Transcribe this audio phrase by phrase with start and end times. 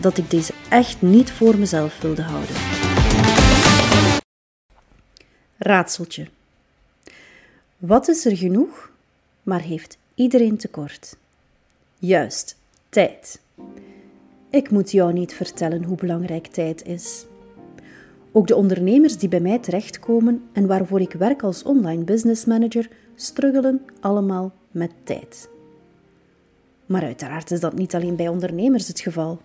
[0.00, 2.56] dat ik deze echt niet voor mezelf wilde houden.
[5.58, 6.26] Raadseltje.
[7.78, 8.90] Wat is er genoeg,
[9.42, 11.16] maar heeft iedereen tekort?
[11.98, 12.56] Juist,
[12.88, 13.40] tijd.
[14.50, 17.26] Ik moet jou niet vertellen hoe belangrijk tijd is.
[18.32, 22.88] Ook de ondernemers die bij mij terechtkomen en waarvoor ik werk als online business manager,
[23.14, 25.48] struggelen allemaal met tijd.
[26.86, 29.40] Maar uiteraard is dat niet alleen bij ondernemers het geval.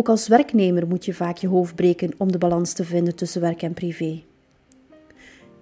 [0.00, 3.40] Ook als werknemer moet je vaak je hoofd breken om de balans te vinden tussen
[3.40, 4.22] werk en privé.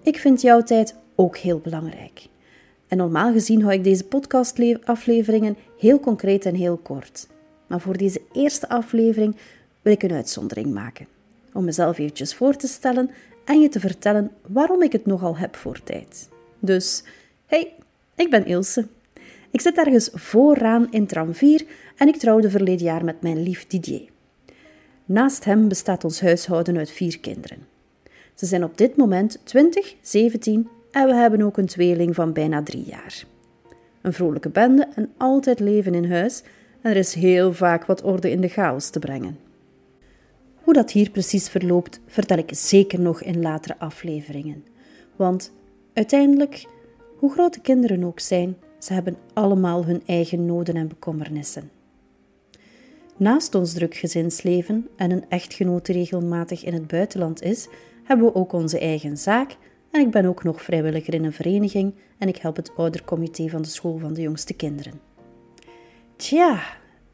[0.03, 2.27] Ik vind jouw tijd ook heel belangrijk.
[2.87, 7.27] En normaal gezien hou ik deze podcastafleveringen heel concreet en heel kort.
[7.67, 9.35] Maar voor deze eerste aflevering
[9.81, 11.07] wil ik een uitzondering maken.
[11.53, 13.09] Om mezelf eventjes voor te stellen
[13.45, 16.29] en je te vertellen waarom ik het nogal heb voor tijd.
[16.59, 17.03] Dus,
[17.45, 17.73] hey,
[18.15, 18.87] ik ben Ilse.
[19.51, 21.65] Ik zit ergens vooraan in tram 4
[21.95, 24.09] en ik trouwde verleden jaar met mijn lief Didier.
[25.11, 27.57] Naast hem bestaat ons huishouden uit vier kinderen.
[28.33, 32.63] Ze zijn op dit moment 20, 17 en we hebben ook een tweeling van bijna
[32.63, 33.23] drie jaar.
[34.01, 36.43] Een vrolijke bende en altijd leven in huis
[36.81, 39.37] en er is heel vaak wat orde in de chaos te brengen.
[40.55, 44.63] Hoe dat hier precies verloopt, vertel ik zeker nog in latere afleveringen.
[45.15, 45.51] Want
[45.93, 46.65] uiteindelijk,
[47.17, 51.78] hoe groot de kinderen ook zijn, ze hebben allemaal hun eigen noden en bekommernissen.
[53.19, 57.67] Naast ons druk gezinsleven en een echtgenoot die regelmatig in het buitenland is,
[58.03, 59.57] hebben we ook onze eigen zaak
[59.91, 63.61] en ik ben ook nog vrijwilliger in een vereniging en ik help het oudercomité van
[63.61, 65.01] de school van de jongste kinderen.
[66.15, 66.63] Tja,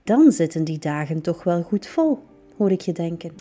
[0.03, 2.19] dan zitten die dagen toch wel goed vol,
[2.57, 3.31] hoor ik je denken.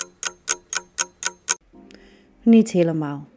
[2.42, 3.28] Niet helemaal.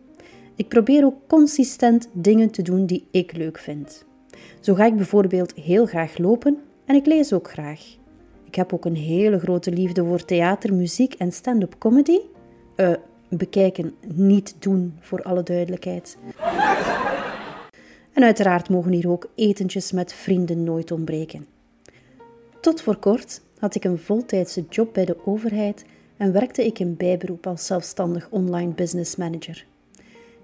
[0.56, 4.06] Ik probeer ook consistent dingen te doen die ik leuk vind.
[4.60, 7.98] Zo ga ik bijvoorbeeld heel graag lopen en ik lees ook graag.
[8.48, 12.20] Ik heb ook een hele grote liefde voor theater, muziek en stand-up comedy.
[12.76, 12.94] Uh,
[13.30, 16.18] bekijken, niet doen, voor alle duidelijkheid.
[18.14, 21.46] En uiteraard mogen hier ook etentjes met vrienden nooit ontbreken.
[22.62, 25.86] Tot voor kort had ik een voltijdse job bij de overheid
[26.18, 29.66] en werkte ik in bijberoep als zelfstandig online business manager.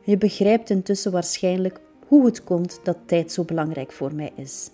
[0.02, 4.70] Je begrijpt intussen waarschijnlijk hoe het komt dat tijd zo belangrijk voor mij is.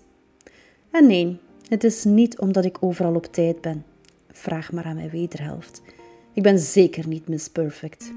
[0.90, 3.84] En nee, het is niet omdat ik overal op tijd ben.
[4.28, 5.82] Vraag maar aan mijn wederhelft.
[6.32, 8.12] Ik ben zeker niet Miss Perfect.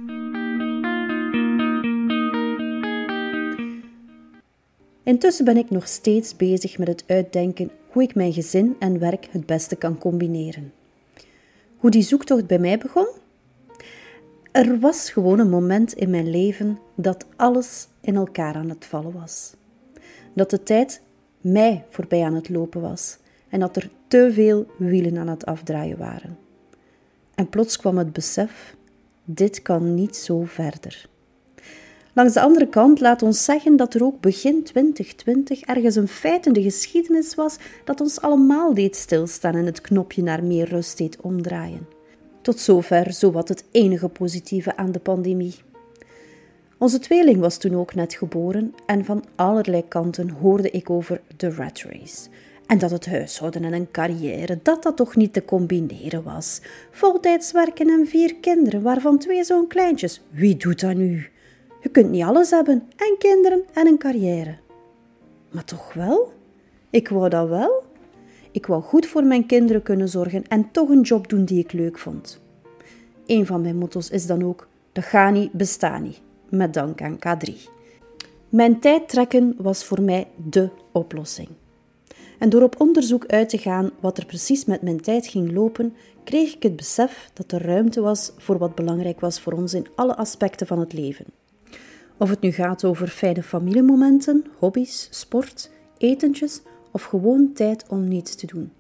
[5.04, 9.28] Intussen ben ik nog steeds bezig met het uitdenken hoe ik mijn gezin en werk
[9.32, 10.74] het beste kan combineren.
[11.78, 13.08] Hoe die zoektocht bij mij begon?
[14.52, 19.14] Er was gewoon een moment in mijn leven dat alles in elkaar aan het vallen
[19.14, 19.54] was.
[20.34, 21.02] Dat de tijd
[21.42, 23.22] mij voorbij aan het lopen was
[23.54, 26.38] en dat er te veel wielen aan het afdraaien waren.
[27.36, 28.76] En plots kwam het besef:
[29.24, 31.10] dit kan niet zo verder.
[32.14, 36.46] Langs de andere kant laat ons zeggen dat er ook begin 2020 ergens een feit
[36.46, 40.98] in de geschiedenis was dat ons allemaal deed stilstaan en het knopje naar meer rust
[40.98, 41.88] deed omdraaien.
[42.42, 45.56] Tot zover zowat het enige positieve aan de pandemie.
[46.78, 51.50] Onze tweeling was toen ook net geboren en van allerlei kanten hoorde ik over de
[51.52, 52.30] rat race.
[52.66, 56.62] En dat het huishouden en een carrière, dat dat toch niet te combineren was.
[56.92, 60.22] Voltijds werken en vier kinderen, waarvan twee zo'n kleintjes.
[60.30, 61.30] Wie doet dat nu?
[61.82, 64.56] Je kunt niet alles hebben, en kinderen en een carrière.
[65.52, 66.34] Maar toch wel?
[66.90, 67.84] Ik wou dat wel.
[68.52, 71.72] Ik wou goed voor mijn kinderen kunnen zorgen en toch een job doen die ik
[71.72, 72.42] leuk vond.
[73.26, 76.22] Een van mijn motto's is dan ook: dat gaat niet, bestaan niet.
[76.50, 77.54] Met dank aan K3.
[78.50, 81.50] Mijn tijd trekken was voor mij dé oplossing.
[82.44, 85.96] En door op onderzoek uit te gaan wat er precies met mijn tijd ging lopen,
[86.24, 89.88] kreeg ik het besef dat er ruimte was voor wat belangrijk was voor ons in
[89.96, 91.26] alle aspecten van het leven.
[92.18, 96.62] Of het nu gaat over fijne familiemomenten, hobby's, sport, etentjes
[96.92, 98.72] of gewoon tijd om niets te doen.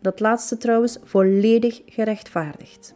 [0.00, 2.94] Dat laatste trouwens volledig gerechtvaardigd.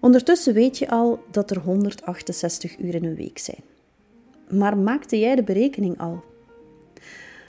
[0.00, 3.62] Ondertussen weet je al dat er 168 uur in een week zijn.
[4.50, 6.22] Maar maakte jij de berekening al?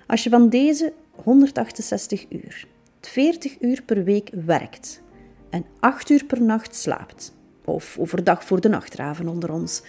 [0.08, 2.68] Als je van deze 168 uur
[3.02, 5.02] 40 uur per week werkt
[5.50, 7.34] en 8 uur per nacht slaapt,
[7.66, 9.82] of overdag voor de nachtraven onder ons,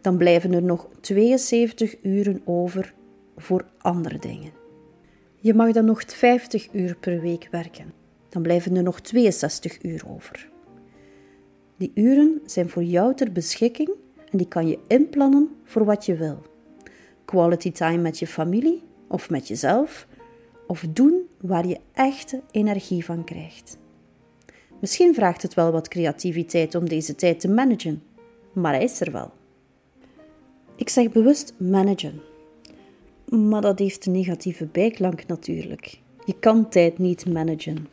[0.00, 2.94] dan blijven er nog 72 uren over
[3.36, 4.52] voor andere dingen.
[5.42, 7.92] Je mag dan nog 50 uur per week werken.
[8.28, 10.48] Dan blijven er nog 62 uur over.
[11.76, 13.90] Die uren zijn voor jou ter beschikking
[14.30, 16.42] en die kan je inplannen voor wat je wil.
[17.24, 20.06] Quality time met je familie of met jezelf,
[20.70, 23.78] of doen waar je echte energie van krijgt.
[24.80, 28.02] Misschien vraagt het wel wat creativiteit om deze tijd te managen,
[28.52, 29.30] maar hij is er wel.
[30.76, 32.20] Ik zeg bewust managen,
[33.24, 35.98] maar dat heeft een negatieve bijklank natuurlijk.
[36.24, 37.88] Je kan tijd niet managen.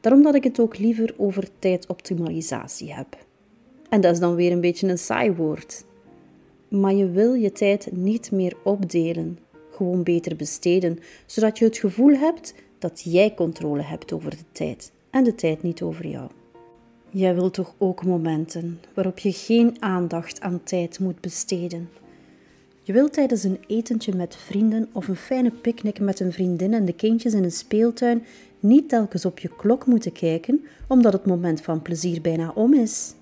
[0.00, 3.16] Daarom dat ik het ook liever over tijdoptimalisatie heb.
[3.88, 5.84] En dat is dan weer een beetje een saai woord.
[6.68, 9.38] Maar je wil je tijd niet meer opdelen,
[9.76, 14.92] gewoon beter besteden, zodat je het gevoel hebt dat jij controle hebt over de tijd
[15.10, 16.30] en de tijd niet over jou.
[17.10, 21.88] Jij wilt toch ook momenten waarop je geen aandacht aan tijd moet besteden.
[22.82, 26.84] Je wilt tijdens een etentje met vrienden of een fijne picknick met een vriendin en
[26.84, 28.24] de kindjes in een speeltuin
[28.60, 33.14] niet telkens op je klok moeten kijken omdat het moment van plezier bijna om is.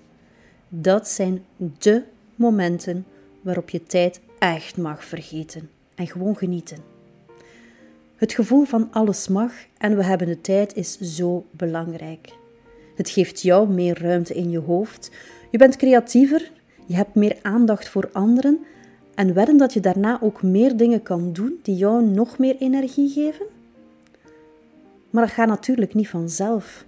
[0.69, 1.45] Dat zijn
[1.77, 2.03] de
[2.35, 3.05] momenten
[3.41, 6.77] waarop je tijd echt mag vergeten en gewoon genieten.
[8.15, 12.33] Het gevoel van alles mag en we hebben de tijd is zo belangrijk.
[12.95, 15.11] Het geeft jou meer ruimte in je hoofd.
[15.51, 16.51] Je bent creatiever,
[16.85, 18.59] je hebt meer aandacht voor anderen
[19.15, 23.09] en wedden dat je daarna ook meer dingen kan doen die jou nog meer energie
[23.09, 23.45] geven?
[25.09, 26.85] Maar dat gaat natuurlijk niet vanzelf.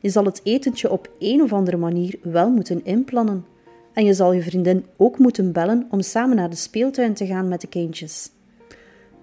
[0.00, 3.44] Je zal het etentje op een of andere manier wel moeten inplannen.
[3.96, 7.48] En je zal je vriendin ook moeten bellen om samen naar de speeltuin te gaan
[7.48, 8.30] met de kindjes.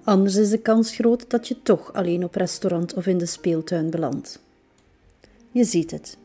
[0.04, 3.90] Anders is de kans groot dat je toch alleen op restaurant of in de speeltuin
[3.90, 4.42] belandt.
[5.52, 6.18] Je ziet het.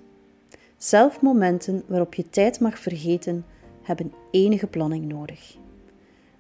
[0.77, 3.45] Zelf momenten waarop je tijd mag vergeten,
[3.83, 5.57] hebben enige planning nodig.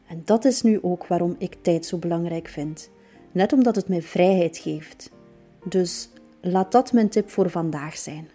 [0.06, 2.90] En dat is nu ook waarom ik tijd zo belangrijk vind.
[3.32, 5.10] Net omdat het mij vrijheid geeft.
[5.64, 6.08] Dus
[6.40, 8.28] laat dat mijn tip voor vandaag zijn.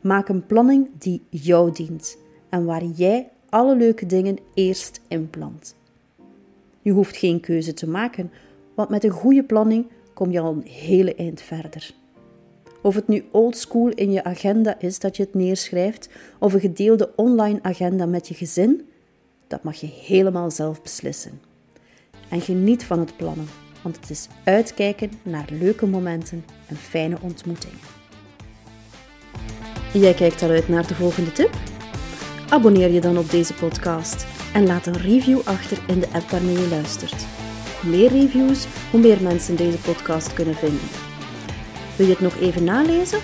[0.00, 2.20] Maak een planning die jou dient
[2.52, 5.74] en waar jij alle leuke dingen eerst inplant.
[6.82, 8.30] Je hoeft geen keuze te maken,
[8.74, 11.94] want met een goede planning kom je al een hele eind verder.
[12.82, 16.08] Of het nu oldschool in je agenda is dat je het neerschrijft,
[16.38, 18.88] of een gedeelde online agenda met je gezin,
[19.46, 21.40] dat mag je helemaal zelf beslissen.
[22.28, 23.46] En geniet van het plannen,
[23.82, 27.78] want het is uitkijken naar leuke momenten en fijne ontmoetingen.
[29.92, 31.71] Jij kijkt al uit naar de volgende tip?
[32.52, 36.58] Abonneer je dan op deze podcast en laat een review achter in de app waarmee
[36.58, 37.26] je luistert.
[37.80, 40.88] Hoe meer reviews, hoe meer mensen deze podcast kunnen vinden.
[41.96, 43.18] Wil je het nog even nalezen?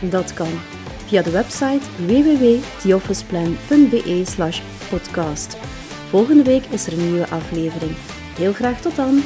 [0.00, 0.60] Dat kan
[1.06, 4.60] via de website www.theofficeplan.be
[4.90, 5.56] podcast.
[6.08, 7.92] Volgende week is er een nieuwe aflevering.
[8.38, 9.22] Heel graag tot dan!